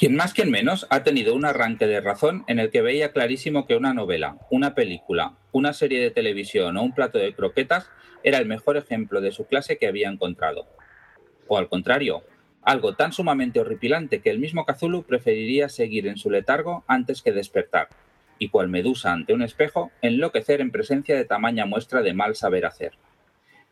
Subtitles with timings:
[0.00, 3.66] Quien más, quien menos, ha tenido un arranque de razón en el que veía clarísimo
[3.66, 7.90] que una novela, una película, una serie de televisión o un plato de croquetas
[8.22, 10.66] era el mejor ejemplo de su clase que había encontrado.
[11.48, 12.24] O al contrario,
[12.62, 17.32] algo tan sumamente horripilante que el mismo Cthulhu preferiría seguir en su letargo antes que
[17.32, 17.90] despertar,
[18.38, 22.64] y cual medusa ante un espejo, enloquecer en presencia de tamaña muestra de mal saber
[22.64, 22.92] hacer.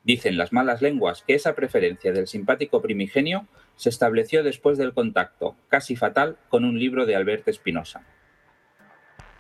[0.04, 3.46] Dicen las malas lenguas que esa preferencia del simpático primigenio
[3.78, 8.04] se estableció después del contacto, casi fatal, con un libro de Alberto Espinosa.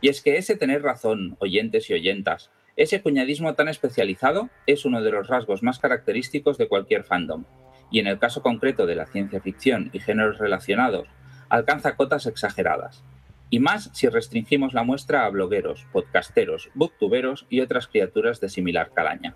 [0.00, 5.02] Y es que ese tener razón, oyentes y oyentas, ese cuñadismo tan especializado es uno
[5.02, 7.46] de los rasgos más característicos de cualquier fandom,
[7.90, 11.08] y en el caso concreto de la ciencia ficción y géneros relacionados,
[11.48, 13.02] alcanza cotas exageradas,
[13.50, 18.92] y más si restringimos la muestra a blogueros, podcasteros, booktuberos y otras criaturas de similar
[18.94, 19.34] calaña.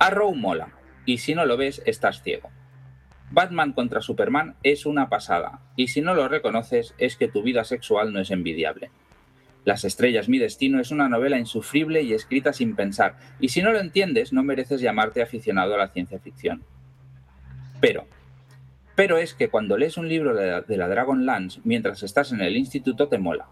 [0.00, 0.74] Arrow mola,
[1.06, 2.50] y si no lo ves, estás ciego.
[3.32, 7.62] Batman contra Superman es una pasada, y si no lo reconoces es que tu vida
[7.62, 8.90] sexual no es envidiable.
[9.64, 13.70] Las estrellas, mi destino es una novela insufrible y escrita sin pensar, y si no
[13.70, 16.64] lo entiendes no mereces llamarte aficionado a la ciencia ficción.
[17.80, 18.06] Pero,
[18.96, 22.56] pero es que cuando lees un libro de la, Dragon Lance mientras estás en el
[22.56, 23.46] instituto te mola,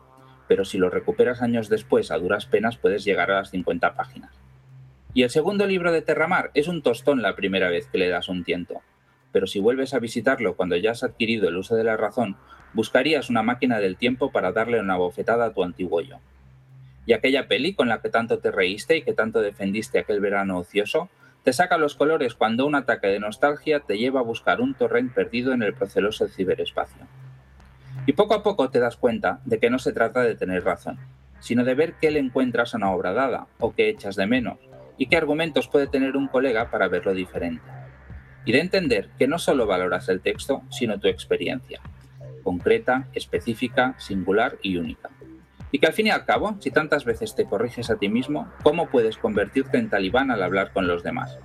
[0.48, 4.32] pero si lo recuperas años después a duras penas puedes llegar a las 50 páginas.
[5.14, 8.28] Y el segundo libro de Terramar es un tostón la primera vez que le das
[8.28, 8.82] un tiento,
[9.32, 12.36] pero si vuelves a visitarlo cuando ya has adquirido el uso de la razón,
[12.72, 16.16] buscarías una máquina del tiempo para darle una bofetada a tu antiguo yo.
[17.06, 20.58] Y aquella peli con la que tanto te reíste y que tanto defendiste aquel verano
[20.58, 21.08] ocioso,
[21.42, 25.12] te saca los colores cuando un ataque de nostalgia te lleva a buscar un torrent
[25.14, 27.06] perdido en el proceloso ciberespacio.
[28.06, 30.98] Y poco a poco te das cuenta de que no se trata de tener razón,
[31.40, 34.58] sino de ver qué le encuentras a una obra dada o qué echas de menos,
[34.98, 37.77] y qué argumentos puede tener un colega para verlo diferente
[38.48, 41.82] y de entender que no solo valoras el texto, sino tu experiencia,
[42.42, 45.10] concreta, específica, singular y única.
[45.70, 48.50] Y que al fin y al cabo, si tantas veces te corriges a ti mismo,
[48.62, 51.36] ¿cómo puedes convertirte en talibán al hablar con los demás?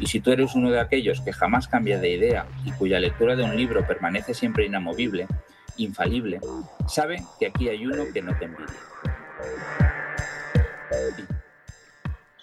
[0.00, 3.36] Y si tú eres uno de aquellos que jamás cambia de idea y cuya lectura
[3.36, 5.28] de un libro permanece siempre inamovible,
[5.76, 6.40] infalible,
[6.88, 8.74] sabe que aquí hay uno que no te envidia.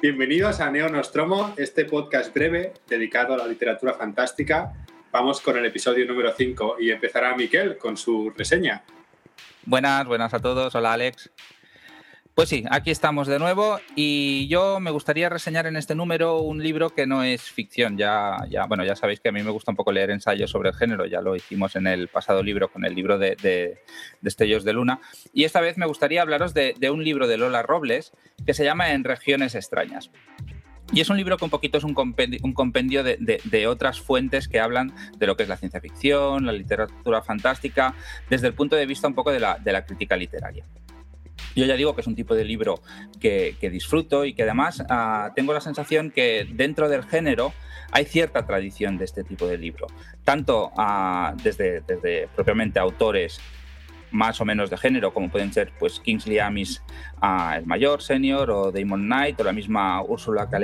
[0.00, 4.72] Bienvenidos a Neo Nostromo, este podcast breve dedicado a la literatura fantástica.
[5.10, 8.84] Vamos con el episodio número 5 y empezará Miquel con su reseña.
[9.64, 10.72] Buenas, buenas a todos.
[10.76, 11.32] Hola Alex.
[12.38, 16.62] Pues sí, aquí estamos de nuevo y yo me gustaría reseñar en este número un
[16.62, 17.98] libro que no es ficción.
[17.98, 18.36] Ya,
[18.68, 21.04] bueno, ya sabéis que a mí me gusta un poco leer ensayos sobre el género,
[21.04, 23.78] ya lo hicimos en el pasado libro con el libro de, de,
[24.20, 25.00] Destellos de Luna.
[25.34, 28.12] Y esta vez me gustaría hablaros de, un libro de Lola Robles
[28.46, 30.12] que se llama En regiones extrañas.
[30.92, 34.46] Y es un libro que un poquito es un compendio, compendio de, de, otras fuentes
[34.46, 37.96] que hablan de lo que es la ciencia ficción, la literatura fantástica,
[38.30, 40.64] desde el punto de vista un poco de de la crítica literaria.
[41.54, 42.80] Yo ya digo que es un tipo de libro
[43.20, 47.52] que, disfruto y que además ah, tengo la sensación que dentro del género
[47.90, 49.86] hay cierta tradición de este tipo de libro,
[50.24, 53.40] tanto ah, desde, propiamente autores
[54.10, 56.82] más o menos de género, como pueden ser pues, Kingsley Amis,
[57.20, 60.58] ah, el mayor, senior, o Damon Knight, o la misma Úrsula K.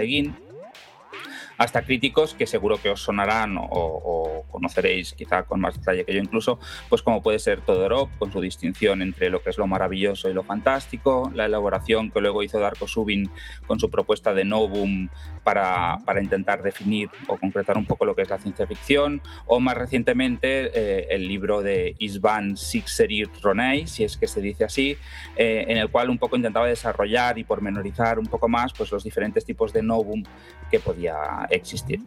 [1.59, 6.21] hasta críticos que seguro que os sonarán o, conoceréis quizá con más detalle que yo
[6.21, 10.29] incluso, pues como puede ser Todorov con su distinción entre lo que es lo maravilloso
[10.29, 13.31] y lo fantástico, la elaboración que luego hizo Darko Subin
[13.67, 15.09] con su propuesta de Novum
[15.43, 19.61] para, para, intentar definir o concretar un poco lo que es la ciencia ficción, o
[19.61, 24.97] más recientemente eh, el libro de Isvan Sixerir Ronay, si es que se dice así,
[25.37, 29.05] eh, en el cual un poco intentaba desarrollar y pormenorizar un poco más pues, los
[29.05, 30.23] diferentes tipos de Novum
[30.71, 32.01] que podía existir.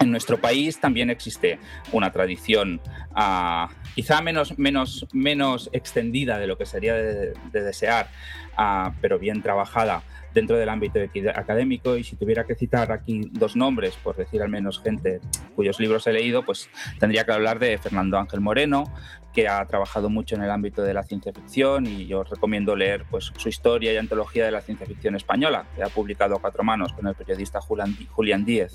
[0.00, 1.58] En nuestro país también existe
[1.92, 2.80] una tradición
[3.14, 8.08] ah, quizá menos, menos, menos extendida de lo que sería de, desear,
[8.56, 10.02] ah, pero bien trabajada
[10.32, 10.98] dentro del ámbito
[11.34, 15.20] académico y si tuviera que citar aquí dos nombres, por decir al menos gente
[15.54, 16.68] cuyos libros he leído, pues
[16.98, 18.92] tendría que hablar de Fernando Ángel Moreno,
[19.34, 23.04] que ha trabajado mucho en el ámbito de la ciencia ficción y yo recomiendo leer
[23.10, 26.62] pues, su historia y antología de la ciencia ficción española, que ha publicado a cuatro
[26.62, 28.74] manos con el periodista Julián Díez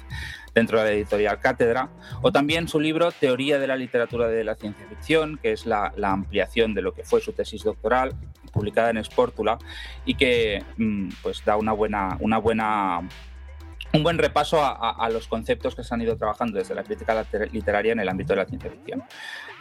[0.53, 1.89] dentro de la editorial Cátedra,
[2.21, 5.93] o también su libro Teoría de la literatura de la ciencia ficción, que es la,
[6.01, 8.13] ampliación de lo que fue su tesis doctoral,
[8.51, 9.59] publicada en Sportula
[10.05, 13.07] y que mm, pues da una buena, una buena
[13.93, 17.93] un buen repaso a, los conceptos que se han ido trabajando desde la crítica literaria
[17.93, 19.03] en el ámbito de la ciencia ficción.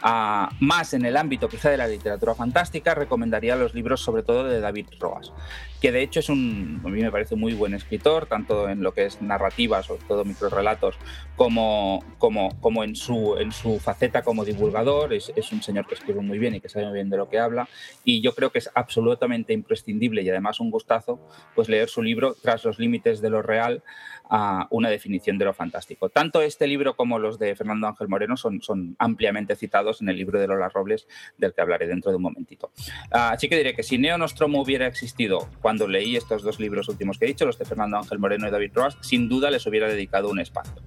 [0.01, 4.45] Ah, más en el ámbito quizá de la literatura fantástica, recomendaría los libros sobre todo
[4.45, 5.33] de David Roas,
[5.81, 8.93] que de hecho es un, a mí me parece muy buen escritor, tanto en lo
[8.93, 10.95] que es narrativa, sobre todo microrelatos,
[11.35, 15.13] como, como, como en, su, en su faceta como divulgador.
[15.13, 17.29] Es, es un señor que escribe muy bien y que sabe muy bien de lo
[17.29, 17.67] que habla.
[18.03, 21.19] Y yo creo que es absolutamente imprescindible y además un gustazo
[21.55, 23.83] pues leer su libro Tras los límites de lo real,
[24.29, 26.09] a una definición de lo fantástico.
[26.09, 28.61] Tanto este libro como los de Fernando Ángel Moreno son,
[28.99, 32.71] ampliamente citados en el libro de Lola Robles, del que hablaré dentro de un momentito.
[33.11, 36.87] Ah, así que diré que si Neo Nostromo hubiera existido cuando leí estos dos libros
[36.89, 39.65] últimos que he dicho, los de Fernando Ángel Moreno y David Roas, sin duda les
[39.65, 40.81] hubiera dedicado un espacio.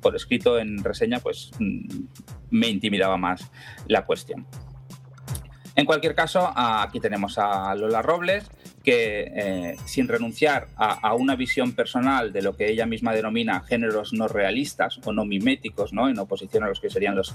[0.00, 2.04] Por escrito en reseña, pues mm,
[2.50, 3.50] me intimidaba más
[3.86, 4.46] la cuestión.
[5.74, 8.50] En cualquier caso, aquí tenemos a Lola Robles,
[8.82, 14.12] que eh, sin renunciar a, una visión personal de lo que ella misma denomina géneros
[14.12, 16.08] no realistas o no miméticos, ¿no?
[16.08, 17.32] en oposición a los que serían los,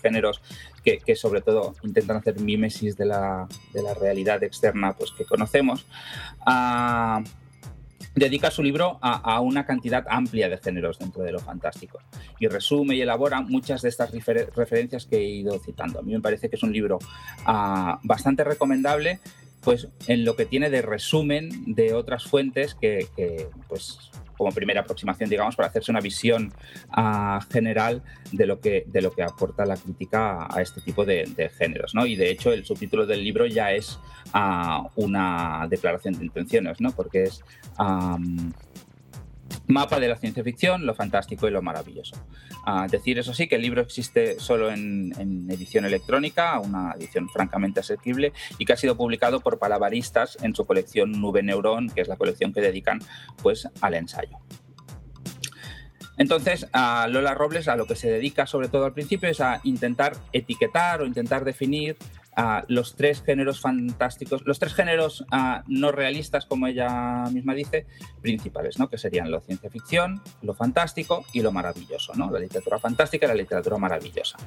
[0.00, 0.40] géneros
[0.84, 3.48] que, sobre todo intentan hacer mimesis de la,
[4.00, 5.86] realidad externa pues, que conocemos,
[8.14, 12.00] dedica su libro a, una cantidad amplia de géneros dentro de lo fantástico
[12.38, 16.00] y resume y elabora muchas de estas referencias que he ido citando.
[16.00, 16.98] A mí me parece que es un libro
[17.46, 19.20] ah, bastante recomendable
[19.62, 23.06] pues en lo que tiene de resumen de otras fuentes que,
[23.68, 26.52] pues como primera aproximación, digamos, para hacerse una visión
[26.90, 31.50] ah, general de lo, que, de lo que aporta la crítica a, este tipo de,
[31.56, 32.06] géneros, ¿no?
[32.06, 34.00] Y de hecho el subtítulo del libro ya es
[34.32, 36.90] ah, una declaración de intenciones, ¿no?
[36.90, 37.44] Porque es
[39.66, 42.16] mapa de la ciencia ficción, lo fantástico y lo maravilloso.
[42.90, 45.12] decir eso sí que el libro existe solo en,
[45.50, 50.64] edición electrónica, una edición francamente asequible y que ha sido publicado por palabaristas en su
[50.64, 53.00] colección Nube Neurón, que es la colección que dedican
[53.42, 54.38] pues al ensayo.
[56.18, 56.66] Entonces,
[57.08, 61.00] Lola Robles a lo que se dedica sobre todo al principio es a intentar etiquetar
[61.00, 61.96] o intentar definir
[62.68, 65.24] los tres géneros fantásticos, los tres géneros
[65.66, 67.86] no realistas, como ella misma dice,
[68.20, 68.88] principales, ¿no?
[68.88, 72.30] que serían la ciencia ficción, lo fantástico y lo maravilloso, ¿no?
[72.30, 74.38] la literatura fantástica y la literatura maravillosa.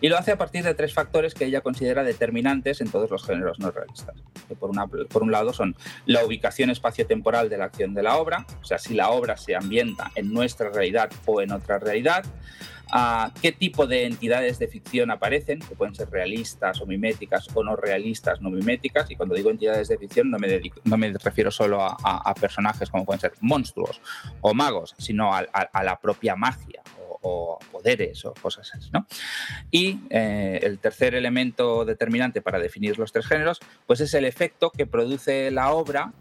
[0.00, 3.24] Y lo hace a partir de tres factores que ella considera determinantes en todos los
[3.24, 4.16] géneros no realistas.
[4.48, 8.16] Que por, una, por un lado son la ubicación espaciotemporal de la acción de la
[8.16, 12.24] obra, o sea, si la obra se ambienta en nuestra realidad o en otra realidad,
[12.92, 17.64] a qué tipo de entidades de ficción aparecen, que pueden ser realistas o miméticas o
[17.64, 19.10] no realistas, no miméticas.
[19.10, 23.32] Y cuando digo entidades de ficción no me, refiero solo a, personajes como pueden ser
[23.40, 24.00] monstruos
[24.42, 25.42] o magos, sino a,
[25.82, 26.82] la propia magia
[27.22, 28.90] o, poderes o cosas así.
[29.70, 34.70] Y eh, el tercer elemento determinante para definir los tres géneros, pues es el efecto
[34.70, 36.12] que produce la obra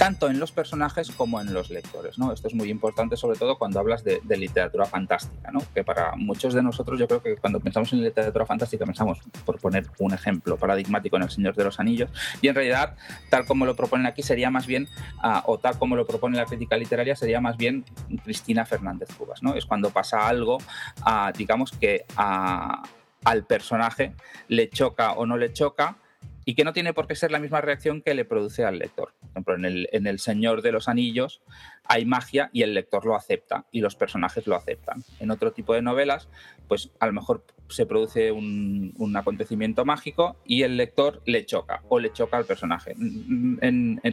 [0.00, 2.18] tanto en los personajes como en los lectores.
[2.18, 2.32] ¿no?
[2.32, 5.60] Esto es muy importante, sobre todo cuando hablas de, literatura fantástica, ¿no?
[5.74, 9.60] que para muchos de nosotros yo creo que cuando pensamos en literatura fantástica pensamos, por
[9.60, 12.08] poner un ejemplo paradigmático, en El Señor de los Anillos,
[12.40, 12.96] y en realidad,
[13.28, 14.88] tal como lo proponen aquí, sería más bien,
[15.18, 17.84] ah, o tal como lo propone la crítica literaria, sería más bien
[18.24, 19.42] Cristina Fernández Cubas.
[19.42, 19.54] ¿no?
[19.54, 20.56] Es cuando pasa algo,
[21.02, 24.14] ah, digamos que al personaje
[24.48, 25.98] le choca o no le choca,
[26.44, 29.12] y que no tiene por qué ser la misma reacción que le produce al lector.
[29.32, 31.40] Por ejemplo, en el, en el Señor de los Anillos
[31.84, 35.02] hay magia y el lector lo acepta y los personajes lo aceptan.
[35.18, 36.28] En otro tipo de novelas,
[36.68, 41.98] pues a lo mejor se produce un, acontecimiento mágico y el lector le choca o
[41.98, 42.94] le choca al personaje.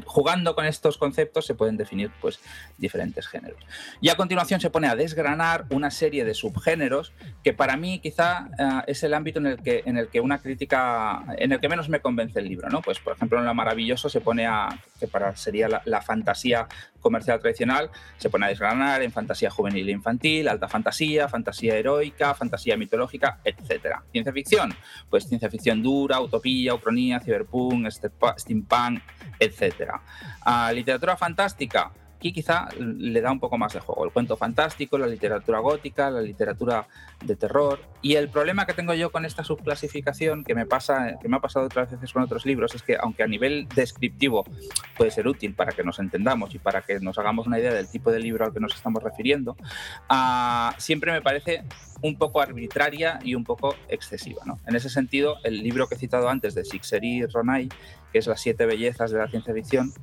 [0.05, 2.39] jugando con estos conceptos se pueden definir pues,
[2.77, 3.59] diferentes géneros.
[4.01, 8.49] Y a continuación se pone a desgranar una serie de subgéneros que para mí quizá
[8.57, 11.69] eh, es el ámbito en el, que, en el que una crítica, en el que
[11.69, 12.69] menos me convence el libro.
[12.69, 12.81] ¿no?
[12.81, 14.67] Pues, por ejemplo, en Lo Maravilloso se pone a,
[14.99, 16.67] que para sería la fantasía
[17.07, 22.33] comercial tradicional, se pone a desgranar en fantasía juvenil e infantil, alta fantasía, fantasía heroica,
[22.33, 24.01] fantasía mitológica, etc.
[24.11, 24.73] Ciencia ficción,
[25.09, 27.87] pues ciencia ficción dura, utopía, ucronía, cyberpunk,
[28.37, 29.01] steampunk,
[29.39, 29.91] etc.
[30.41, 34.03] Ah, literatura fantástica, Aquí quizá le da un poco más de juego.
[34.03, 36.87] El cuento fantástico, la literatura gótica, la literatura
[37.23, 37.79] de terror.
[38.01, 41.39] Y el problema que tengo yo con esta subclasificación, que me, pasa, que me ha
[41.39, 44.45] pasado otras veces con otros libros, es que aunque a nivel descriptivo
[44.97, 47.87] puede ser útil para que nos entendamos y para que nos hagamos una idea del
[47.87, 49.55] tipo de libro al que nos estamos refiriendo,
[50.09, 51.65] ah, siempre me parece
[52.01, 54.41] un poco arbitraria y un poco excesiva.
[54.65, 57.69] En ese sentido, el libro que he citado antes de Sixeri Ronay,
[58.11, 59.93] que es Las siete bellezas de la ciencia ficción,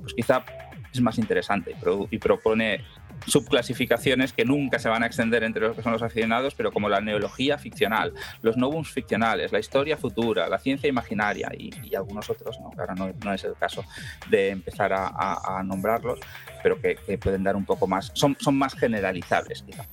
[0.00, 0.44] pues quizá
[0.92, 1.76] es más interesante
[2.10, 2.84] y propone
[3.26, 6.88] subclasificaciones que nunca se van a extender entre los que son los aficionados, pero como
[6.88, 12.60] la neología ficcional, los novums ficcionales, la historia futura, la ciencia imaginaria y, algunos otros,
[12.60, 12.70] ¿no?
[12.78, 13.84] ahora no, es el caso
[14.30, 16.20] de empezar a, nombrarlos,
[16.62, 19.84] pero que, pueden dar un poco más, son, son más generalizables, quizá.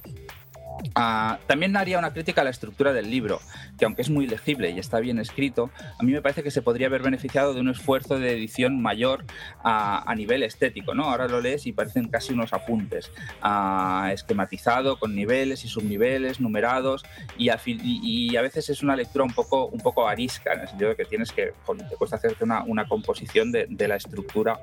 [0.93, 3.39] Ah, también haría una crítica a la estructura del libro,
[3.77, 6.61] que aunque es muy legible y está bien escrito, a mí me parece que se
[6.61, 9.25] podría haber beneficiado de un esfuerzo de edición mayor
[9.63, 10.93] a, nivel estético.
[10.93, 11.03] ¿no?
[11.03, 17.03] Ahora lo lees y parecen casi unos apuntes, ah, esquematizado con niveles y subniveles numerados
[17.37, 20.95] y a, veces es una lectura un poco, un poco arisca, en el sentido de
[20.95, 21.53] que tienes que,
[21.89, 24.59] te cuesta hacerte una, composición de, la estructura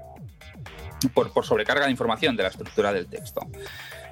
[1.14, 3.46] por, por sobrecarga de información de la estructura del texto.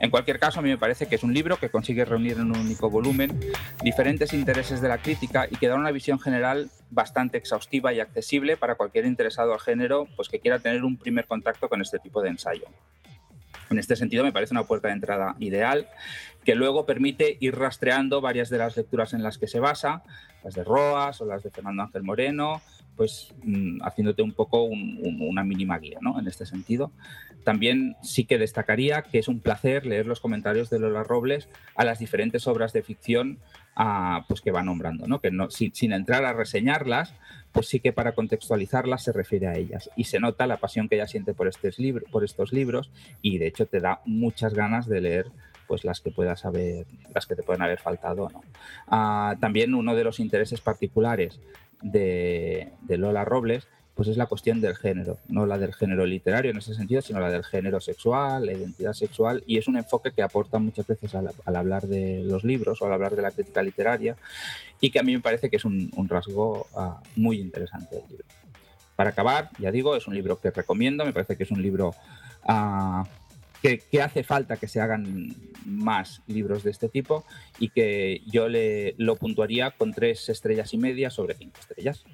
[0.00, 2.50] En cualquier caso, a mí me parece que es un libro que consigue reunir en
[2.50, 3.38] un único volumen
[3.82, 8.56] diferentes intereses de la crítica y que da una visión general bastante exhaustiva y accesible
[8.56, 12.22] para cualquier interesado al género pues, que quiera tener un primer contacto con este tipo
[12.22, 12.64] de ensayo.
[13.68, 15.86] En este sentido, me parece una puerta de entrada ideal
[16.44, 20.02] que luego permite ir rastreando varias de las lecturas en las que se basa,
[20.42, 22.62] las de Roas o las de Fernando Ángel Moreno,
[23.00, 26.20] pues mm, haciéndote un poco una mínima guía ¿no?
[26.20, 26.92] en este sentido.
[27.44, 31.86] También sí que destacaría que es un placer leer los comentarios de Lola Robles a
[31.86, 33.38] las diferentes obras de ficción
[33.74, 35.22] ah, pues que va nombrando, ¿no?
[35.22, 37.14] que no, sin, entrar a reseñarlas,
[37.52, 39.88] pues sí que para contextualizarlas se refiere a ellas.
[39.96, 41.78] Y se nota la pasión que ella siente por, estos
[42.10, 42.90] por estos libros
[43.22, 45.26] y de hecho te da muchas ganas de leer
[45.66, 48.28] pues las que puedas haber, las que te pueden haber faltado.
[48.30, 48.42] ¿no?
[48.88, 51.40] Ah, también uno de los intereses particulares
[51.82, 56.56] de, Lola Robles pues es la cuestión del género, no la del género literario en
[56.56, 60.22] ese sentido, sino la del género sexual, la identidad sexual, y es un enfoque que
[60.22, 64.16] aporta muchas veces al, hablar de los libros o al hablar de la crítica literaria,
[64.80, 68.24] y que a mí me parece que es un, rasgo ah, muy interesante del libro.
[68.96, 71.94] Para acabar, ya digo, es un libro que recomiendo, me parece que es un libro
[72.44, 73.04] ah,
[73.62, 77.24] que, que, hace falta que se hagan más libros de este tipo
[77.58, 82.04] y que yo le, lo puntuaría con tres estrellas y media sobre cinco estrellas.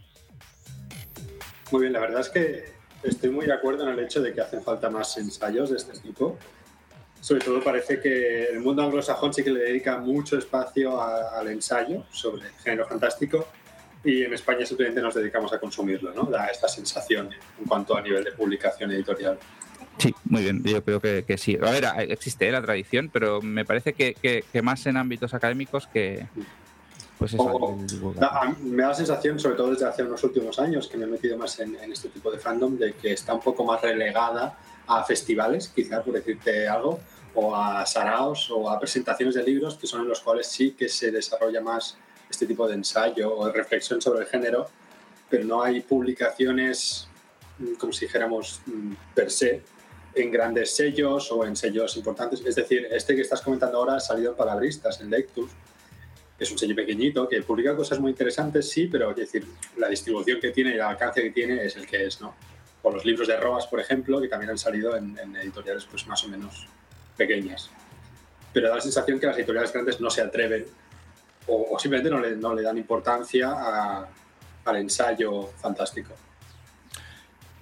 [1.72, 2.64] Muy bien, la verdad es que
[3.02, 5.98] estoy muy de acuerdo en el hecho de que hacen falta más ensayos de este
[5.98, 6.38] tipo.
[7.20, 12.04] Sobre todo parece que el mundo anglosajón sí que le dedica mucho espacio al ensayo
[12.12, 13.48] sobre el género fantástico
[14.04, 16.24] y en España simplemente nos dedicamos a consumirlo, ¿no?
[16.24, 19.38] Da esta sensación en cuanto a nivel de publicación editorial.
[19.98, 21.56] Sí, muy bien, yo creo que, sí.
[21.60, 26.26] A ver, existe la tradición, pero me parece que, que, más en ámbitos académicos que,
[27.18, 31.08] pues me da la sensación, sobre todo desde hace unos últimos años, que me he
[31.08, 35.02] metido más en, este tipo de fandom, de que está un poco más relegada a
[35.02, 37.00] festivales, quizás por decirte algo,
[37.34, 40.88] o a saraos o a presentaciones de libros, que son en los cuales sí que
[40.88, 41.96] se desarrolla más
[42.28, 44.68] este tipo de ensayo o de reflexión sobre el género,
[45.30, 47.08] pero no hay publicaciones,
[47.58, 49.62] mm, como si dijéramos, mm, per se,
[50.16, 52.42] en grandes sellos o en sellos importantes.
[52.44, 55.50] Es decir, este que estás comentando ahora ha salido en Palabristas, en Lectus,
[56.38, 59.46] es un sello pequeñito que publica cosas muy interesantes, sí, pero es decir,
[59.76, 62.34] la distribución que tiene y el alcance que tiene es el que es, ¿no?
[62.82, 66.22] O los libros de Roas, por ejemplo, que también han salido en, editoriales pues más
[66.24, 66.66] o menos
[67.16, 67.70] pequeñas.
[68.52, 70.66] Pero da la sensación que las editoriales grandes no se atreven
[71.46, 74.06] o, simplemente no le, no le, dan importancia
[74.64, 76.12] al ensayo fantástico.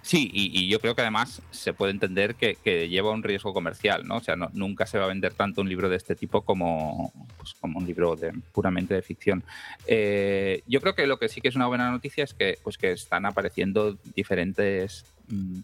[0.04, 2.58] Sí, y, yo creo que además se puede entender que,
[2.90, 4.18] lleva un riesgo comercial, ¿no?
[4.18, 7.54] O sea, nunca se va a vender tanto un libro de este tipo como, pues,
[7.54, 9.42] como un libro de, puramente de ficción.
[9.86, 12.76] Eh, yo creo que lo que sí que es una buena noticia es que, pues,
[12.76, 15.60] que están apareciendo diferentes mm,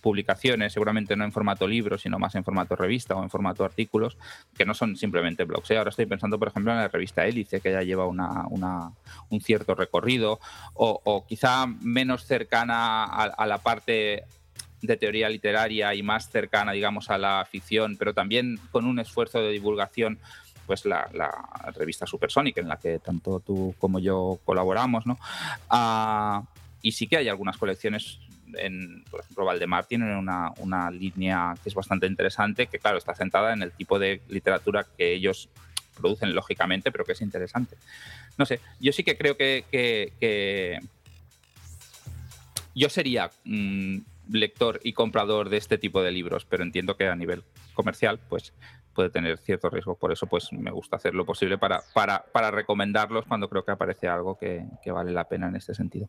[0.00, 4.16] publicaciones, seguramente no en formato libro, sino más en formato revista o en formato artículos,
[4.56, 5.70] que no son simplemente blogs.
[5.70, 5.78] ¿eh?
[5.78, 8.44] Ahora estoy pensando, por ejemplo, en la revista Hélice, que ya lleva una,
[9.28, 10.40] un cierto recorrido,
[10.74, 14.24] o, quizá menos cercana a, la parte
[14.82, 19.40] de teoría literaria y más cercana, digamos, a la ficción, pero también con un esfuerzo
[19.40, 20.18] de divulgación
[20.66, 21.08] pues la,
[21.74, 25.18] revista Supersonic, en la que tanto tú como yo colaboramos, ¿no?
[25.68, 26.44] Ah,
[26.80, 28.20] y sí que hay algunas colecciones
[28.58, 33.14] en, por ejemplo, Valdemar tiene una, una, línea que es bastante interesante, que claro, está
[33.14, 35.48] centrada en el tipo de literatura que ellos
[36.00, 37.76] producen, lógicamente, pero que es interesante.
[38.38, 40.80] No sé, yo sí que creo que,
[42.74, 43.98] yo sería mm,
[44.30, 48.52] lector y comprador de este tipo de libros, pero entiendo que a nivel comercial, pues
[48.94, 49.94] puede tener cierto riesgo.
[49.94, 53.72] Por eso, pues me gusta hacer lo posible para, para, para recomendarlos cuando creo que
[53.72, 56.08] aparece algo que vale la pena en este sentido.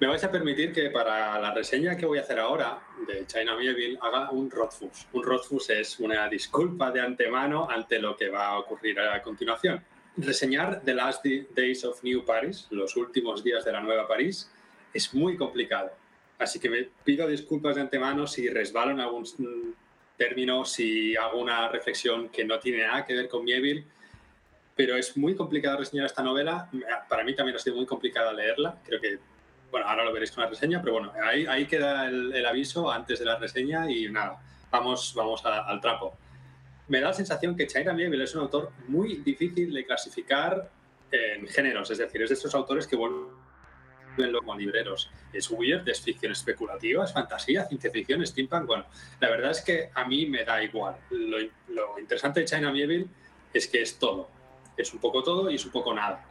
[0.00, 3.54] Me vais a permitir que para la reseña que voy a hacer ahora de China
[3.54, 5.06] Mieville haga un Rothfuss.
[5.12, 9.84] Un Rothfuss es una disculpa de antemano ante lo que va a ocurrir a continuación.
[10.16, 14.50] Reseñar The Last Days of New Paris, los últimos días de la Nueva París,
[14.94, 15.90] es muy complicado.
[16.38, 19.26] Así que me pido disculpas de antemano si resbalo en algún
[20.16, 23.84] término, si hago una reflexión que no tiene nada que ver con Mieville,
[24.80, 26.70] pero es muy complicado reseñar esta novela.
[27.06, 28.78] Para mí también ha sido muy complicado leerla.
[28.82, 29.18] Creo que,
[29.70, 33.18] bueno, ahora lo veréis con la reseña, pero bueno, ahí, ahí queda el, aviso antes
[33.18, 36.16] de la reseña y nada, vamos, vamos al trapo.
[36.88, 40.70] Me da la sensación que China Mieville es un autor muy difícil de clasificar
[41.12, 43.26] en géneros, es decir, es de esos autores que vuelven
[44.38, 45.10] como libreros.
[45.30, 48.64] Es weird, es ficción especulativa, es fantasía, ciencia ficción, steampunk.
[48.64, 48.86] Bueno,
[49.20, 50.96] la verdad es que a mí me da igual.
[51.10, 53.08] Lo, interesante de China Mieville
[53.52, 54.39] es que es todo.
[54.76, 56.24] Es un poco todo y es un poco nada.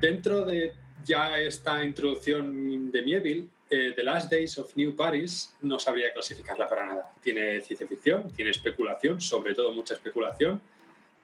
[0.00, 5.78] Dentro de ya esta introducción de Mieville, eh, The Last Days of New Paris no
[5.78, 7.12] sabría clasificarla para nada.
[7.22, 10.60] Tiene ciencia ficción, tiene especulación, sobre todo mucha especulación,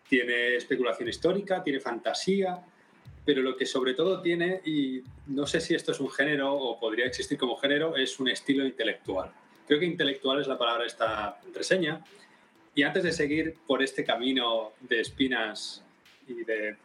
[0.08, 2.58] tiene especulación histórica, tiene fantasía,
[3.25, 6.80] pero lo que sobre todo tiene, y no sé si esto es un género o
[6.80, 9.30] podría existir como género, es un estilo intelectual.
[9.66, 12.02] Creo que intelectual es la palabra de esta reseña.
[12.75, 15.84] Y antes de seguir por este camino de espinas
[16.28, 16.76] y de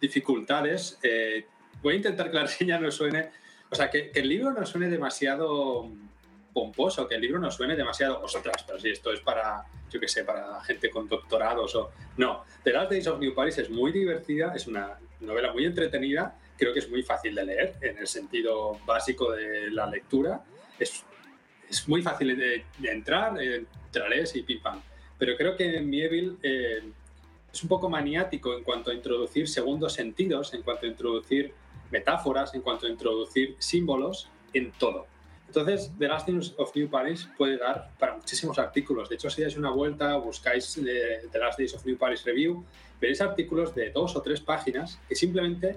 [0.00, 1.46] dificultades, eh,
[1.82, 3.30] voy a intentar que la reseña no suene,
[3.70, 5.90] o sea, que, que el libro no suene demasiado
[6.52, 10.08] pomposo, que el libro no suene demasiado, ostras, pero si esto es para yo qué
[10.08, 11.92] sé, para gente con doctorados o...
[12.16, 16.36] No, The Last Days of New Paris es muy divertida, es una novela muy entretenida,
[16.56, 20.42] creo que es muy fácil de leer en el sentido básico de la lectura.
[20.78, 21.04] Es,
[21.68, 24.80] es muy fácil de, entrar, entrarés y pim pam.
[25.18, 26.82] Pero creo que Mieville eh,
[27.56, 31.54] es un poco maniático en cuanto a introducir segundos sentidos, en cuanto a introducir
[31.90, 35.06] metáforas, en cuanto a introducir símbolos en todo.
[35.46, 39.08] Entonces, The Last News of New Paris puede dar para muchísimos artículos.
[39.08, 42.62] De hecho, si dais una vuelta, buscáis eh, The Last Days of New Paris Review,
[43.00, 45.76] veréis artículos de dos o tres páginas que simplemente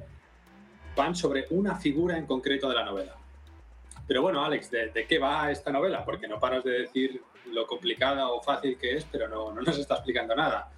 [0.98, 3.16] van sobre una figura en concreto de la novela.
[4.06, 6.04] Pero bueno, Alex, ¿de, qué va esta novela?
[6.04, 7.22] Porque no paras de decir
[7.54, 10.72] lo complicada o fácil que es, pero no, no nos está explicando nada.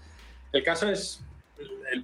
[0.51, 1.23] El caso es,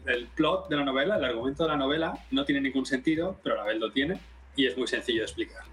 [0.05, 3.55] el, plot de la novela, el argumento de la novela no tiene ningún sentido, pero
[3.55, 4.19] la vez lo tiene
[4.55, 5.63] y es muy sencillo de explicar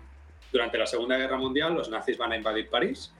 [0.54, 3.12] durante la Segunda Guerra Mundial los nazis van a invadir París,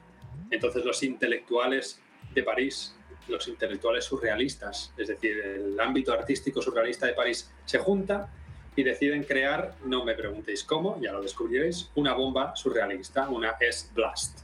[0.52, 2.00] entonces los intelectuales
[2.32, 2.94] de París,
[3.26, 8.32] los intelectuales surrealistas, es decir, el ámbito artístico surrealista de París, se junta
[8.76, 14.43] y deciden crear, no me preguntéis cómo, ya lo descubriréis, una bomba surrealista, una S-Blast.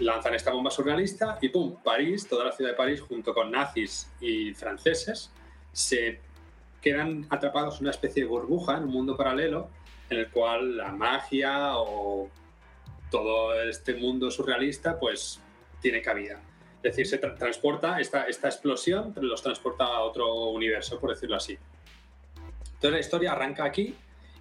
[0.00, 1.76] Lanzan esta bomba surrealista y ¡pum!
[1.82, 5.30] París, toda la ciudad de París, junto con nazis y franceses,
[5.72, 6.20] se
[6.80, 9.68] quedan atrapados en una especie de burbuja, en un mundo paralelo,
[10.10, 12.30] en el cual la magia o
[13.10, 15.40] todo este mundo surrealista pues
[15.80, 16.40] tiene cabida.
[16.82, 21.58] Es decir, se transporta, esta, esta explosión los transporta a otro universo, por decirlo así.
[22.64, 23.96] Entonces la historia arranca aquí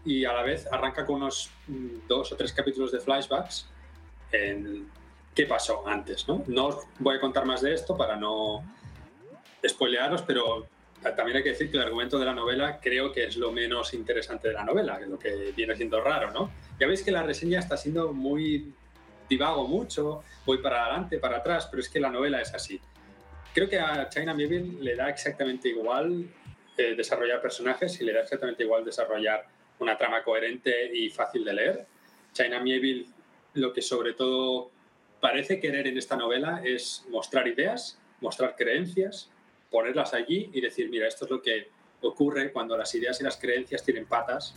[0.05, 3.67] y a la vez arranca con unos mm, dos o tres capítulos de flashbacks
[4.31, 4.87] en
[5.37, 6.27] qué pasó antes.
[6.27, 8.63] No, no os voy a contar más de esto para no
[9.65, 10.65] spoilearos, pero
[11.15, 13.93] también hay que decir que el argumento de la novela creo que es lo menos
[13.93, 16.49] interesante de la novela, que es lo que viene siendo raro, ¿no?
[16.79, 18.73] Ya veis que la reseña está siendo muy
[19.29, 22.81] divago mucho, voy para adelante, para atrás, pero es que la novela es así.
[23.53, 26.25] Creo que a China Mieville le da exactamente igual
[26.75, 29.45] eh, desarrollar personajes y le da exactamente igual desarrollar
[29.77, 31.85] una trama coherente y fácil de leer.
[32.33, 33.05] China Mieville
[33.53, 34.71] lo que sobre todo
[35.19, 39.29] parece querer en esta novela es mostrar ideas, mostrar creencias,
[39.69, 41.69] ponerlas allí y decir, mira, esto es lo que
[42.01, 44.55] ocurre cuando las ideas y las creencias tienen patas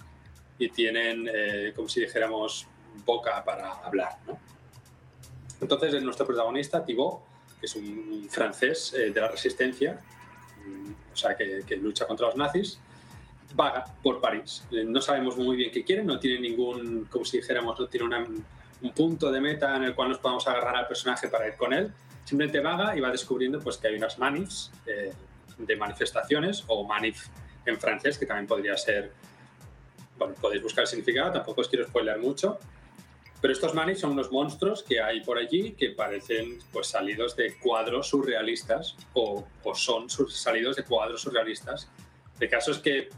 [0.59, 2.67] y tienen, eh, como si dijéramos,
[3.05, 4.19] boca para hablar.
[4.27, 4.39] ¿no?
[5.61, 7.21] Entonces, nuestro protagonista, Thibaut,
[7.59, 10.01] que es un francés eh, de la resistencia,
[11.13, 12.79] o sea, que, lucha contra los nazis,
[13.55, 14.65] vaga por París.
[14.71, 18.07] Eh, no sabemos muy bien qué quiere, no tiene ningún, como si dijéramos, no tiene
[18.83, 21.73] un punto de meta en el cual nos podamos agarrar al personaje para ir con
[21.73, 21.93] él,
[22.25, 25.13] simplemente vaga y va descubriendo pues, que hay unas manifs eh,
[25.59, 27.29] de manifestaciones o manif
[27.67, 29.13] en francés, que también podría ser,
[30.17, 32.59] bueno, podéis buscar el significado, tampoco os quiero spoiler mucho,
[33.41, 37.59] pero estos manifs son unos monstruos que hay por allí que parecen pues, salidos de
[37.59, 41.91] cuadros surrealistas o, o son salidos de cuadros surrealistas.
[42.39, 43.09] El caso es que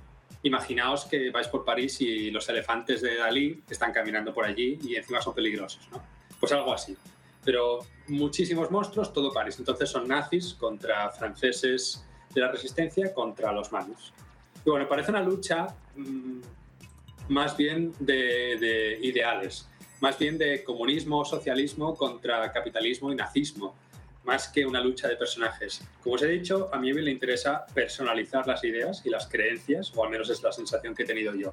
[0.43, 4.97] imaginaos que vais por París y los elefantes de Dalí están caminando por allí y
[4.97, 6.03] encima son peligrosos, ¿no?
[6.41, 6.97] Pues algo así
[7.45, 9.57] pero muchísimos monstruos, todo París.
[9.59, 14.13] Entonces son nazis contra franceses de la resistencia contra los manos.
[14.65, 16.41] Y bueno, parece una lucha mm,
[17.29, 19.69] más bien de, ideales,
[20.01, 23.75] más bien de comunismo, socialismo contra capitalismo y nazismo,
[24.25, 25.83] más que una lucha de personajes.
[26.03, 30.05] Como os he dicho, a mí me interesa personalizar las ideas y las creencias, o
[30.05, 31.53] al menos es la sensación que he tenido yo.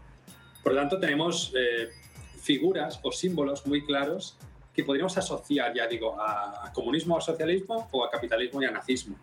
[0.63, 1.89] Por lo tanto, tenemos eh,
[2.41, 4.38] figuras o símbolos muy claros
[4.73, 9.17] que podríamos asociar, ya digo, a comunismo o socialismo o a capitalismo y a nazismo.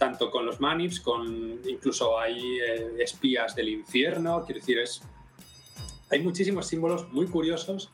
[0.00, 5.02] Tanto con los manips, con incluso hay eh, espías del infierno, quiero decir, es,
[6.10, 7.92] hay muchísimos símbolos muy curiosos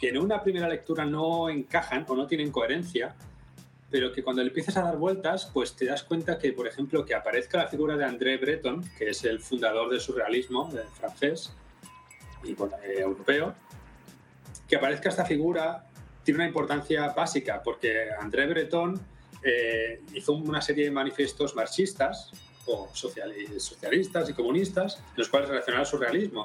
[0.00, 3.14] que en una primera lectura no encajan o no tienen coherencia,
[3.90, 7.04] pero que cuando le empiezas a dar vueltas, pues te das cuenta que, por ejemplo,
[7.04, 11.52] que aparezca la figura de André Breton, que es el fundador del surrealismo del francés
[12.42, 13.54] y eh, europeo,
[14.68, 15.86] que aparezca esta figura
[16.24, 18.98] tiene una importancia básica, porque André Breton
[19.42, 22.32] eh, hizo una serie de manifiestos marxistas
[22.66, 26.44] o socialistas y comunistas, en los cuales relacionaba el surrealismo.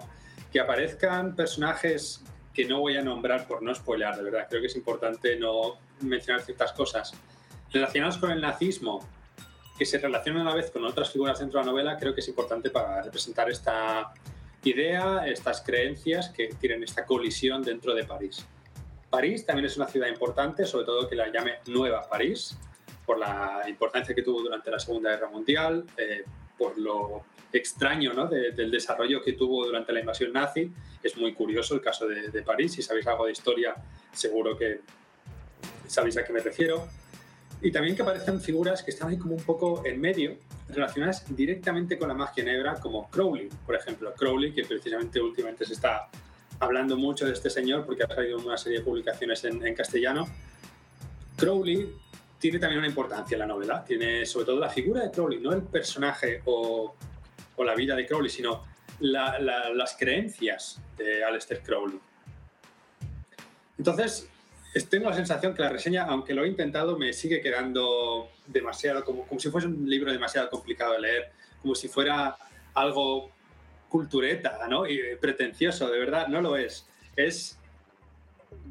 [0.51, 2.21] Que aparezcan personajes
[2.53, 5.77] que no voy a nombrar por no spoilear, de verdad, creo que es importante no
[6.01, 7.13] mencionar ciertas cosas.
[7.71, 8.99] Relacionados con el nazismo,
[9.77, 12.19] que se relacionan a la vez con otras figuras dentro de la novela, creo que
[12.19, 14.13] es importante para representar esta
[14.63, 18.45] idea, estas creencias que tienen esta colisión dentro de París.
[19.09, 22.57] París también es una ciudad importante, sobre todo que la llame Nueva París,
[23.05, 26.25] por la importancia que tuvo durante la Segunda Guerra Mundial, eh,
[26.57, 28.27] por lo extraño ¿no?
[28.27, 30.71] del desarrollo que tuvo durante la invasión nazi.
[31.01, 32.73] Es muy curioso el caso de, de, París.
[32.73, 33.75] Si sabéis algo de historia,
[34.11, 34.81] seguro que
[35.87, 36.87] sabéis a qué me refiero.
[37.61, 40.37] Y también que aparecen figuras que están ahí como un poco en medio,
[40.69, 44.13] relacionadas directamente con la magia negra, como Crowley, por ejemplo.
[44.13, 46.09] Crowley, que precisamente últimamente se está
[46.59, 50.27] hablando mucho de este señor porque ha salido una serie de publicaciones en, en castellano.
[51.35, 51.93] Crowley
[52.39, 53.83] tiene también una importancia en la novela.
[53.83, 56.95] Tiene sobre todo la figura de Crowley, no el personaje o,
[57.55, 58.63] o la vida de Crowley, sino
[59.01, 61.99] las creencias de Aleister Crowley.
[63.77, 64.27] Entonces,
[64.89, 69.25] tengo la sensación que la reseña, aunque lo he intentado, me sigue quedando demasiado, como,
[69.25, 72.37] como si fuese un libro demasiado complicado de leer, como si fuera
[72.73, 73.31] algo
[73.89, 74.87] cultureta, ¿no?
[74.87, 76.87] Y pretencioso, de verdad, no lo es.
[77.15, 77.57] Es,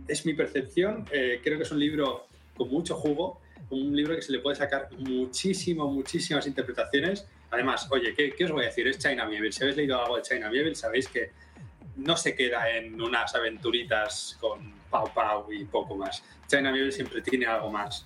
[0.07, 4.23] es mi percepción, eh, creo que es un libro con mucho jugo, un libro que
[4.23, 7.27] se le puede sacar muchísimo, muchísimas interpretaciones.
[7.51, 8.87] Además, oye, ¿qué, qué os voy a decir?
[8.87, 9.53] Es China Mieville.
[9.53, 11.33] Si habéis leído algo de China Mieville, sabéis que
[11.99, 16.23] no se queda en unas aventuritas con Pau Pau y poco más.
[16.47, 18.05] China Mieville siempre tiene algo más.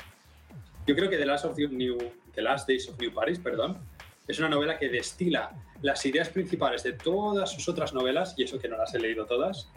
[0.87, 1.99] Yo creo que The Last, of New,
[2.35, 3.79] The Last Days of New Paris, perdón,
[4.27, 5.53] es una novela que destila
[5.83, 9.27] las ideas principales de todas sus otras novelas, y eso que no las he leído
[9.27, 9.69] todas,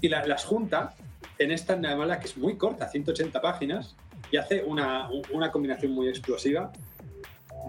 [0.00, 0.94] y las junta
[1.38, 3.96] en esta novela que es muy corta, 180 páginas,
[4.30, 6.72] y hace una, una combinación muy explosiva,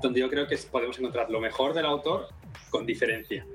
[0.01, 2.27] donde yo creo que podemos encontrar lo mejor del autor
[2.69, 3.45] con diferencia.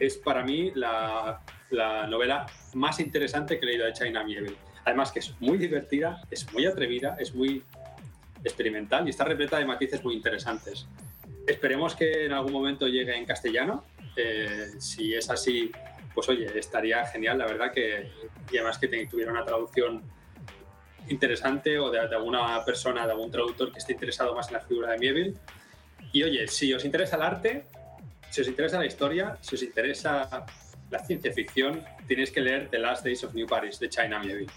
[0.00, 4.56] Es para mí la, la novela más interesante que he leído de China Mieville.
[4.84, 7.62] Además que es muy divertida, es muy atrevida, es muy
[8.42, 10.86] experimental y está repleta de matices muy interesantes.
[11.46, 13.84] Esperemos que en algún momento llegue en castellano.
[14.16, 15.70] Eh, si es así,
[16.14, 18.10] pues oye, estaría genial, la verdad que,
[18.50, 20.02] y además que tuviera una traducción
[21.08, 24.60] interesante o de, de, alguna persona, de algún traductor que esté interesado más en la
[24.60, 25.34] figura de Mieville.
[26.12, 27.66] Y oye, si os interesa el arte,
[28.30, 30.46] si os interesa la historia, si os interesa
[30.90, 34.50] la ciencia ficción, tenéis que leer The Last Days of New Paris de China Mieville.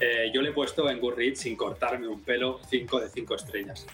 [0.00, 3.86] Eh, yo le he puesto en Goodreads sin cortarme un pelo 5 de 5 estrellas.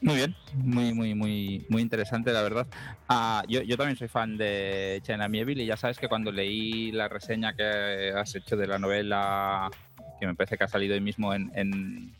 [0.00, 2.66] Muy bien, muy, muy, muy, muy interesante, la verdad.
[3.08, 6.92] Ah, yo, yo, también soy fan de China Mieville y ya sabes que cuando leí
[6.92, 9.70] la reseña que has hecho de la novela,
[10.20, 12.14] que me parece que ha salido hoy mismo en, en,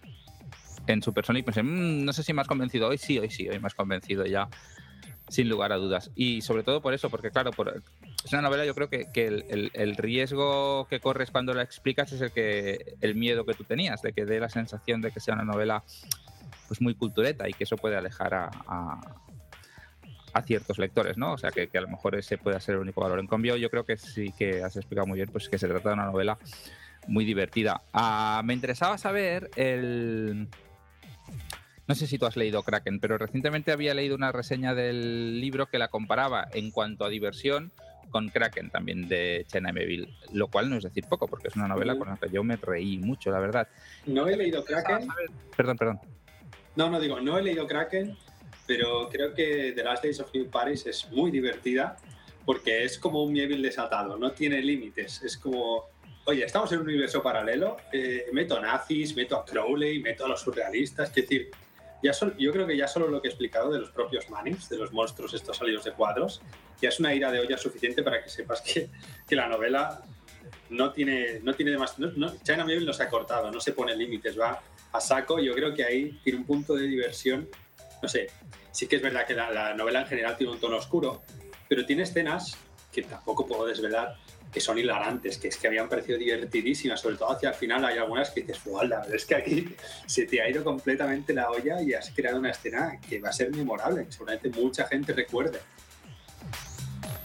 [0.86, 3.58] en Supersonic, pensé, mmm, no sé si me has convencido hoy, sí, hoy sí, hoy
[3.58, 4.48] me has convencido ya
[5.28, 6.10] sin lugar a dudas.
[6.14, 7.50] Y sobre todo por eso, porque claro,
[8.24, 12.12] es una novela, yo creo que, que el, el, riesgo que corres cuando la explicas
[12.12, 15.20] es el que el miedo que tú tenías, de que dé la sensación de que
[15.20, 15.82] sea una novela
[16.68, 18.50] pues muy cultureta y que eso puede alejar a,
[20.32, 21.32] a, ciertos lectores, ¿no?
[21.32, 23.20] O sea, que, que, a lo mejor ese puede ser el único valor.
[23.20, 25.90] En cambio, yo creo que sí que has explicado muy bien, pues que se trata
[25.90, 26.38] de una novela
[27.06, 27.82] muy divertida.
[27.92, 30.48] Uh, me interesaba saber el
[31.86, 35.66] no sé si tú has leído Kraken, pero recientemente había leído una reseña del libro
[35.66, 37.72] que la comparaba en cuanto a diversión
[38.10, 41.68] con Kraken también de Chena Meville, lo cual no es decir poco, porque es una
[41.68, 43.68] novela con la que yo me reí mucho, la verdad.
[44.06, 45.08] No he leído Kraken.
[45.56, 46.00] Perdón, perdón.
[46.76, 48.16] No, no digo, no he leído Kraken,
[48.66, 51.96] pero creo que The Last Days of New Paris es muy divertida
[52.44, 55.88] porque es como un Mieville desatado, no tiene límites, es como
[56.26, 60.40] oye, estamos en un universo paralelo, eh, meto nazis, meto a Crowley, meto a los
[60.40, 61.50] surrealistas, es decir,
[62.38, 64.92] yo creo que ya solo lo que he explicado de los propios Manix, de los
[64.92, 66.42] monstruos estos salidos de cuadros,
[66.80, 68.90] ya es una ira de olla suficiente para que sepas que,
[69.26, 70.02] que la novela
[70.70, 72.12] no tiene, no tiene demasiado...
[72.12, 74.60] No, no, China Mieville no se ha cortado, no se pone límites, va
[74.92, 75.38] a saco.
[75.38, 77.48] Yo creo que ahí tiene un punto de diversión.
[78.02, 78.28] No sé,
[78.70, 81.22] sí que es verdad que la, la novela en general tiene un tono oscuro,
[81.68, 82.56] pero tiene escenas
[82.92, 84.16] que tampoco puedo desvelar,
[84.54, 87.98] que son hilarantes, que es que habían parecido divertidísimas, sobre todo hacia el final hay
[87.98, 89.74] algunas que dices, la es que aquí
[90.06, 93.32] se te ha ido completamente la olla y has creado una escena que va a
[93.32, 95.58] ser memorable, que seguramente mucha gente recuerde.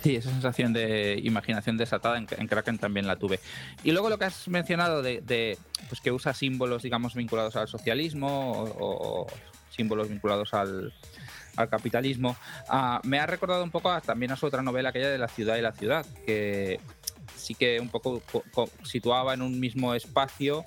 [0.02, 3.40] Sí, esa sensación de imaginación desatada en, Kraken también la tuve.
[3.84, 8.52] Y luego lo que has mencionado de, pues que usa símbolos, digamos, vinculados al socialismo
[8.80, 9.28] o,
[9.70, 10.94] símbolos vinculados al,
[11.70, 12.38] capitalismo,
[12.70, 15.58] ah, me ha recordado un poco también a su otra novela, aquella de La ciudad
[15.58, 16.80] y la ciudad, que
[17.40, 18.22] sí que un poco
[18.84, 20.64] situaba en un mismo espacio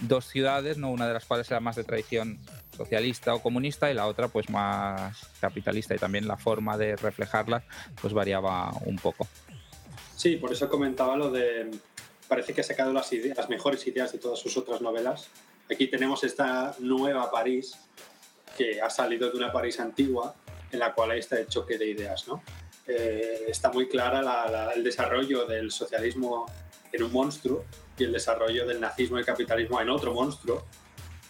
[0.00, 0.90] dos ciudades, ¿no?
[0.90, 2.38] una de las cuales era más de tradición
[2.76, 7.64] socialista o comunista y la otra pues más capitalista y también la forma de reflejarlas
[8.00, 9.26] pues variaba un poco.
[10.16, 11.70] Sí, por eso comentaba lo de
[12.28, 15.28] parece que ha sacado las, ideas, las mejores ideas de todas sus otras novelas.
[15.70, 17.76] Aquí tenemos esta nueva París
[18.56, 20.34] que ha salido de una París antigua
[20.70, 22.28] en la cual hay este choque de ideas.
[22.28, 22.42] ¿no?
[22.88, 26.46] Eh, está muy clara el desarrollo del socialismo
[26.90, 27.66] en un monstruo
[27.98, 30.64] y el desarrollo del nazismo y capitalismo en otro monstruo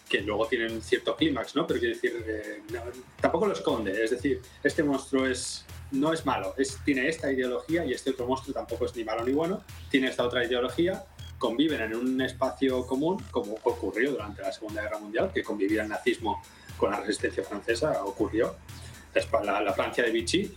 [0.07, 1.67] que luego tienen cierto clímax, ¿no?
[1.67, 2.61] Pero quiero decir, eh,
[3.21, 4.03] tampoco lo esconde.
[4.03, 8.25] Es decir, este monstruo es, no es malo, es, tiene esta ideología y este otro
[8.25, 11.05] monstruo tampoco es ni malo ni bueno, tiene esta otra ideología,
[11.37, 15.89] conviven en un espacio común, como ocurrió durante la Segunda Guerra Mundial, que convivía el
[15.89, 16.41] nazismo
[16.77, 18.55] con la resistencia francesa, ocurrió,
[19.43, 20.55] la, la Francia de Vichy.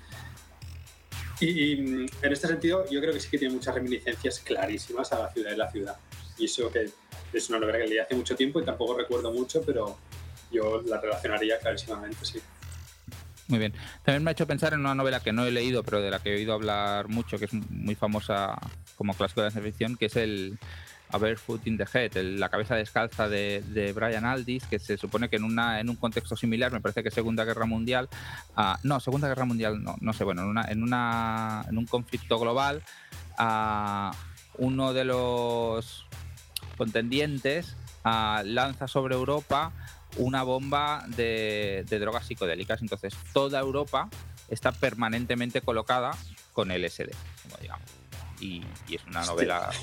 [1.43, 1.73] Y, y
[2.23, 5.53] en este sentido, yo creo que sí que tiene muchas reminiscencias clarísimas a la ciudad
[5.53, 5.97] y la ciudad.
[6.39, 6.89] Y eso que
[7.33, 9.99] es una novela que leí hace mucho tiempo y tampoco recuerdo mucho, pero
[10.51, 12.41] yo la relacionaría clarísimamente, sí.
[13.49, 13.75] Muy bien.
[14.05, 16.21] También me ha hecho pensar en una novela que no he leído, pero de la
[16.21, 18.57] que he oído hablar mucho, que es muy famosa
[18.97, 20.59] como clásico de la ficción, que es el
[21.13, 25.37] A Barefoot in the Head, la cabeza descalza de, Brian Aldiss, que se supone que
[25.37, 28.09] en, una, en un contexto similar, me parece que Segunda Guerra Mundial,
[28.57, 31.87] uh, no, Segunda Guerra Mundial no, no sé, bueno, en, una, en, una, en un
[31.87, 32.83] conflicto global,
[33.39, 34.11] uh,
[34.59, 36.07] uno de los
[36.77, 39.73] contendientes ah, lanza sobre Europa
[40.17, 42.83] una bomba de, drogas psicodélicas.
[42.83, 44.09] Entonces, toda Europa
[44.49, 46.13] está permanentemente colocada
[46.53, 47.11] con LSD,
[47.43, 47.89] como digamos.
[48.43, 49.71] Y, es una novela.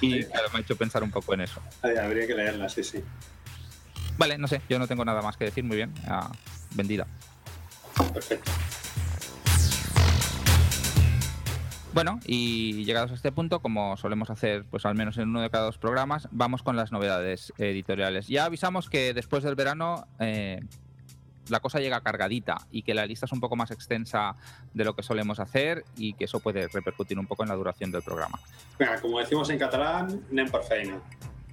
[0.00, 1.60] Y me ha hecho pensar un poco en eso.
[1.82, 3.02] Habría que leerla, sí, sí.
[4.18, 5.64] Vale, no sé, yo no tengo nada más que decir.
[5.64, 6.30] Muy bien, ah,
[6.74, 7.06] vendida.
[8.12, 8.50] Perfecto.
[11.92, 15.48] Bueno, y llegados a este punto, como solemos hacer pues al menos en uno de
[15.48, 18.28] cada dos programas, vamos con las novedades editoriales.
[18.28, 20.60] Ya avisamos que después del verano eh,
[21.48, 24.36] la cosa llega cargadita y que la lista es un poco más extensa
[24.74, 27.90] de lo que solemos hacer y que eso puede repercutir un poco en la duración
[27.90, 28.38] del programa.
[28.78, 31.00] Venga, como decimos en catalán, nem per feina.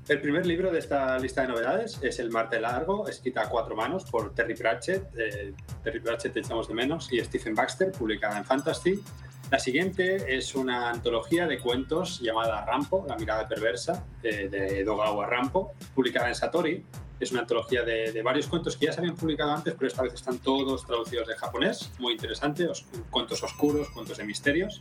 [0.08, 3.74] El primer libro de esta lista de novedades es El Marte Largo, escrita a cuatro
[3.74, 5.08] manos por Terry Pratchett.
[5.18, 9.02] Eh, Terry Pratchett echamos de menos y Stephen Baxter, publicada en Fantasy.
[9.50, 15.74] La siguiente es una antología de cuentos llamada Rampo, la mirada perversa, de, Dogawa Rampo,
[15.94, 16.84] publicada en Satori.
[17.20, 20.14] Es una antología de, varios cuentos que ya se habían publicado antes, pero esta vez
[20.14, 21.92] están todos traducidos de japonés.
[22.00, 22.68] Muy interesante,
[23.10, 24.80] cuentos oscuros, cuentos de misterios.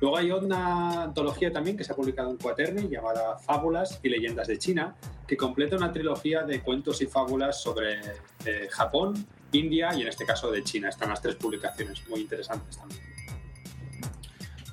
[0.00, 4.48] Luego hay una antología también que se ha publicado en Quaterni llamada Fábulas y Leyendas
[4.48, 4.96] de China,
[5.28, 8.00] que completa una trilogía de cuentos y fábulas sobre
[8.44, 10.88] eh, Japón, India y en este caso de China.
[10.88, 13.00] Están las tres publicaciones muy interesantes también.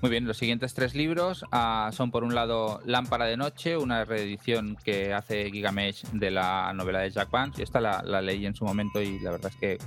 [0.02, 4.06] Muy bien, los siguientes tres libros ah, son por un lado Lámpara de Noche, una
[4.06, 7.62] reedición que hace Gigamesh de la novela de Jack Vance.
[7.62, 9.78] Esta la, leí en su momento y la verdad es que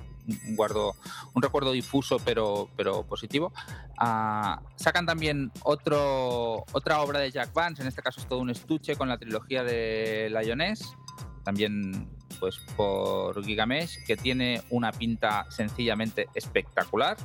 [0.54, 0.94] guardo
[1.32, 3.54] un recuerdo difuso pero, pero positivo.
[3.96, 8.50] Ah, sacan también otro, otra obra de Jack Vance, en este caso es todo un
[8.50, 10.94] estuche con la trilogía de Lioness,
[11.42, 12.06] también
[12.38, 17.16] pues por Gigamesh, que tiene una pinta sencillamente espectacular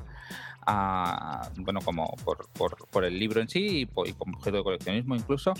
[1.58, 2.14] bueno, como
[2.92, 5.54] por, el libro en sí y, como objeto de coleccionismo incluso.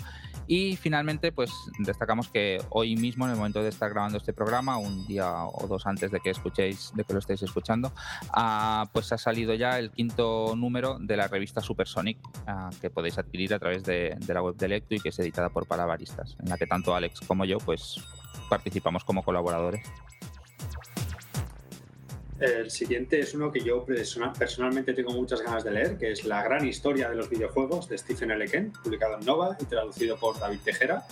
[0.46, 4.78] Y finalmente, pues destacamos que hoy mismo, en el momento de estar grabando este programa,
[4.78, 7.92] un día o dos antes de que escuchéis, de que lo estéis escuchando,
[8.32, 13.18] ah, pues ha salido ya el quinto número de la revista Supersonic, ah, que podéis
[13.18, 16.48] adquirir a través de, la web de Lecto y que es editada por Palabaristas, en
[16.48, 18.00] la que tanto Alex como yo, pues
[18.48, 19.82] participamos como colaboradores.
[22.40, 26.42] El siguiente es uno que yo personalmente tengo muchas ganas de leer, que es La
[26.42, 28.46] gran historia de los videojuegos de Stephen L.
[28.46, 31.04] Ken, publicado en Nova y traducido por David Tejera.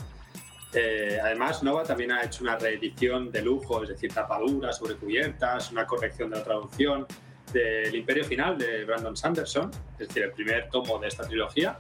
[0.73, 5.73] Eh, además, Nova también ha hecho una reedición de lujo, es decir, tapaduras sobre cubiertas,
[5.73, 7.07] una corrección de la traducción
[7.53, 11.79] del Imperio Final de Brandon Sanderson, es decir, el primer tomo de esta trilogía,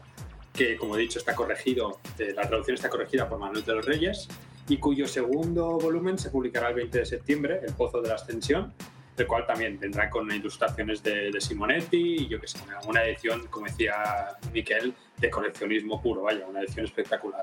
[0.53, 3.85] que como he dicho está corregido, eh, la traducción está corregida por Manuel de los
[3.85, 4.27] Reyes
[4.69, 8.73] y cuyo segundo volumen se publicará el 20 de septiembre, El Pozo de la Ascensión,
[9.23, 13.67] el cual también vendrá con ilustraciones de, Simonetti y yo que sé, una edición, como
[13.67, 17.43] decía Miquel, de coleccionismo puro, vaya, una edición espectacular.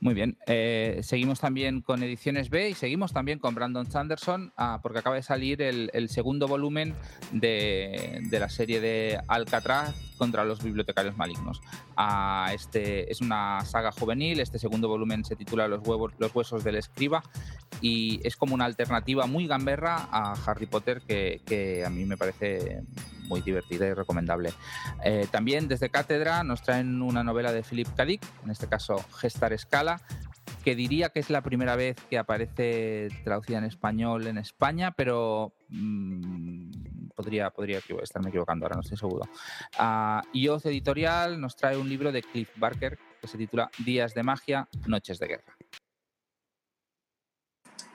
[0.00, 0.38] Muy bien.
[0.46, 5.16] Eh, seguimos también con Ediciones B y seguimos también con Brandon Sanderson ah, porque acaba
[5.16, 6.94] de salir el, segundo volumen
[7.32, 11.60] de, la serie de Alcatraz contra los bibliotecarios malignos.
[11.96, 14.38] Ah, este es una saga juvenil.
[14.38, 15.82] Este segundo volumen se titula Los,
[16.32, 17.24] huesos del escriba
[17.80, 22.82] y es como una alternativa muy gamberra a Harry Potter que a mí me parece
[23.28, 24.52] muy divertida y recomendable.
[25.04, 28.04] Eh, también desde Cátedra nos traen una novela de Philip K.
[28.04, 30.00] Dick, en este caso Gestar Escala,
[30.64, 35.52] que diría que es la primera vez que aparece traducida en español en España, pero
[35.68, 39.28] mm, podría, podría estarme equivocando ahora, no estoy seguro.
[39.78, 44.22] Uh, IOZ Editorial nos trae un libro de Cliff Barker que se titula Días de
[44.22, 45.56] magia, Noches de guerra.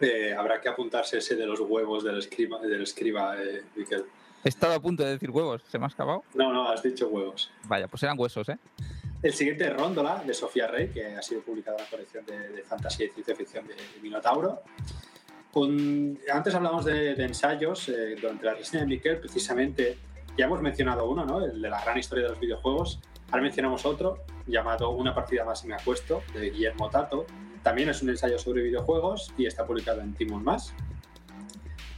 [0.02, 3.64] Eh, habrá que apuntarse ese de los huevos del escriba, eh,
[4.44, 6.24] He estado a punto de decir huevos, ¿se me ha escapado?
[6.34, 7.50] No, no, has dicho huevos.
[7.64, 8.58] Vaya, pues eran huesos, ¿eh?
[9.22, 12.62] El siguiente es Róndola, de Sofía Rey, que ha sido publicada en la colección de,
[12.64, 14.62] fantasía y ciencia ficción de, Minotauro.
[16.34, 19.98] antes hablamos de, ensayos, eh, durante la reseña de Miquel, precisamente,
[20.38, 21.46] ya hemos mencionado uno, ¿no?
[21.46, 23.00] El de la gran historia de los videojuegos.
[23.32, 27.26] Ahora mencionamos otro, llamado Una partida más y me acuesto, de Guillermo Tato.
[27.62, 30.74] También es un ensayo sobre videojuegos y está publicado en Timon Más.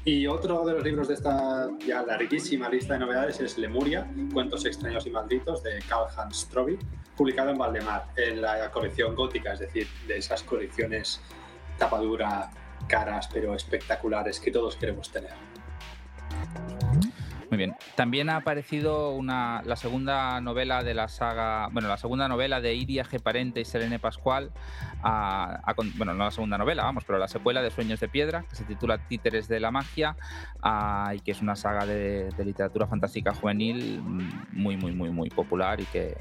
[0.08, 4.64] Y otro de los libros de esta ya larguísima lista de novedades es Lemuria, Cuentos
[4.64, 6.78] extraños y malditos de Karl Hans Stroby,
[7.18, 11.20] publicado en Valdemar, en la colección gótica, es decir, de esas colecciones
[11.80, 12.52] tapadura,
[12.88, 15.34] caras pero espectaculares que todos queremos tener.
[17.50, 17.76] Muy bien.
[17.96, 22.74] También ha aparecido una, la segunda novela de la saga, bueno, la segunda novela de
[22.74, 23.22] Iria G.
[23.22, 24.52] Parente y Selene Pascual,
[25.96, 28.64] bueno, no la segunda novela, vamos, pero la secuela de Sueños de Piedra, que se
[28.64, 30.16] titula Títeres de la Magia,
[31.14, 34.02] y que es una saga de, literatura fantástica juvenil
[34.52, 36.16] muy, muy, muy, muy popular y que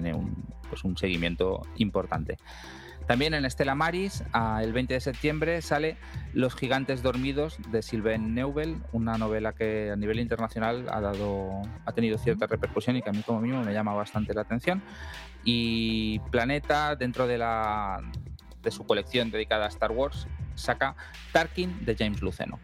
[0.00, 2.38] tiene un, pues un seguimiento importante.
[3.06, 4.22] También en Estela Maris,
[4.60, 5.96] el 20 de septiembre, sale
[6.34, 11.92] Los gigantes dormidos de Sylvain Neubel, una novela que a nivel internacional ha, dado, ha
[11.92, 14.82] tenido cierta repercusión y que a mí como mismo me llama bastante la atención.
[15.42, 18.02] Y Planeta, dentro de, la,
[18.62, 20.94] de su colección dedicada a Star Wars, saca
[21.32, 22.60] Tarkin de James Luceno.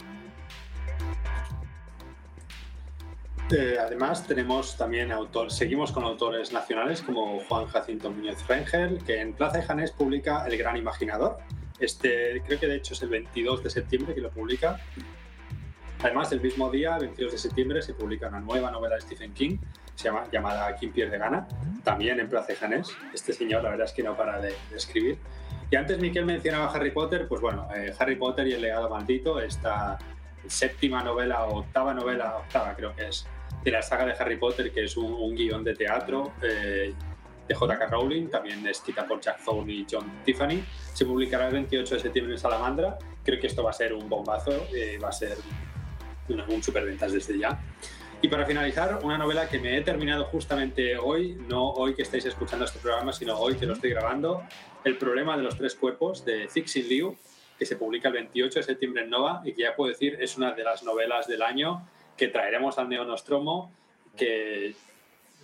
[3.50, 9.20] Eh, además, tenemos también autores, seguimos con autores nacionales como Juan Jacinto Muñoz Rengel, que
[9.20, 11.38] en Plaza de Janés publica El Gran Imaginador.
[11.78, 14.80] Este, creo que de hecho es el 22 de septiembre que lo publica.
[16.02, 19.59] Además, el mismo día, 22 de septiembre, se publica una nueva novela de Stephen King,
[19.94, 21.46] se llama, llamada King pierde gana,
[21.83, 22.88] también en Plaza de Janés.
[23.12, 25.18] Este señor, la verdad es que no para de, escribir.
[25.70, 29.40] Y antes Miquel mencionaba Harry Potter, pues bueno, eh, Harry Potter y el legado maldito,
[29.40, 29.98] esta
[30.46, 33.26] séptima novela o octava novela, octava creo que es,
[33.62, 36.92] de la saga de Harry Potter, que es un, guion de teatro eh,
[37.48, 37.87] de J.K.
[37.87, 40.62] Rowling, también escrita por Jack Thorne y John Tiffany.
[40.92, 42.98] Se publicará el 28 de septiembre en Salamandra.
[43.22, 45.37] Creo que esto va a ser un bombazo, eh, va a ser
[46.28, 47.61] un superventas desde ya.
[48.22, 52.24] Y para finalizar, una novela que me he terminado justamente hoy, no hoy que estáis
[52.24, 54.42] escuchando este programa, sino hoy que lo estoy grabando,
[54.83, 57.16] El problema de los tres cuerpos de Cixin Liu,
[57.64, 60.37] que se publica el 28 de septiembre en Nova y que ya puedo decir es
[60.37, 63.72] una de las novelas del año que traeremos al Neonostromo,
[64.14, 64.74] que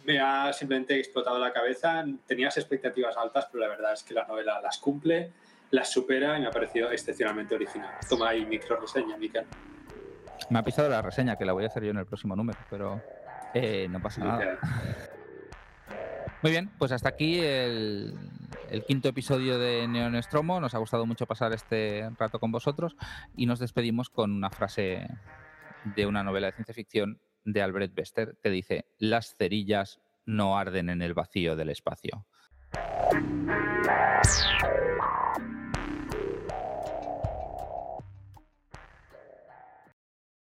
[0.05, 2.05] me ha simplemente explotado la cabeza.
[2.27, 5.33] Tenías expectativas altas, pero la verdad es que la novela las cumple,
[5.71, 7.95] las supera y me ha parecido excepcionalmente original.
[8.07, 9.47] Toma ahí micro reseña, Miquel.
[10.51, 12.59] Me ha pisado la reseña, que la voy a hacer yo en el próximo número,
[12.69, 13.01] pero
[13.55, 14.59] eh, no pasa nada.
[16.43, 18.15] Muy bien, pues hasta aquí el,
[18.71, 20.61] el quinto episodio de Neonestromo.
[20.61, 22.97] Nos ha gustado mucho pasar este rato con vosotros
[23.37, 25.09] y nos despedimos con una frase
[25.97, 30.91] de una novela de ciencia ficción de Albert Bester que dice, las cerillas no arden
[30.91, 32.27] en el vacío del espacio.